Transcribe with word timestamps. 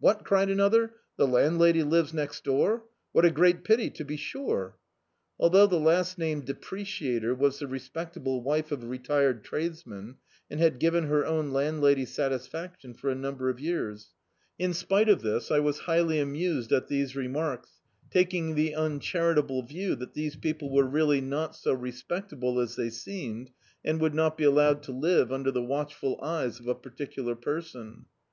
"What": 0.00 0.24
cried 0.24 0.50
another, 0.50 0.94
"the 1.16 1.26
landlacfy 1.28 1.88
lives 1.88 2.12
next 2.12 2.42
door?, 2.42 2.86
What 3.12 3.24
a 3.24 3.30
great 3.30 3.62
pity, 3.62 3.90
to 3.90 4.04
be 4.04 4.16
sure." 4.16 4.76
Although 5.38 5.68
the 5.68 5.78
last 5.78 6.18
named 6.18 6.46
depreciator 6.46 7.32
was 7.36 7.60
the 7.60 7.68
respectable 7.68 8.42
wife 8.42 8.72
of 8.72 8.82
a 8.82 8.88
retired 8.88 9.44
tradesman, 9.44 10.16
and 10.50 10.58
had 10.58 10.80
given 10.80 11.04
her 11.04 11.24
own 11.24 11.52
landlady 11.52 12.06
satisfaction 12.06 12.92
for 12.92 13.08
a 13.08 13.14
number 13.14 13.50
of 13.50 13.60
years; 13.60 14.14
in 14.58 14.74
spite 14.74 15.08
of 15.08 15.22
this, 15.22 15.48
I 15.48 15.60
was 15.60 15.78
highly 15.78 16.18
amused 16.18 16.72
at 16.72 16.88
these 16.88 17.14
remarks, 17.14 17.70
taking 18.10 18.56
the 18.56 18.74
uncharitable 18.74 19.62
view 19.62 19.94
that 19.94 20.12
these 20.14 20.34
people 20.34 20.72
were 20.72 20.86
really 20.88 21.20
not 21.20 21.54
so 21.54 21.72
respectable 21.72 22.58
as 22.58 22.74
they 22.74 22.90
seemed, 22.90 23.52
and 23.84 24.00
would 24.00 24.12
not 24.16 24.36
be 24.36 24.42
allowed 24.42 24.82
to 24.82 24.90
live 24.90 25.30
under 25.30 25.52
the 25.52 25.62
watchful 25.62 26.18
eyes 26.20 26.58
of 26.58 26.66
a 26.66 26.74
particular 26.74 27.36
person. 27.36 28.06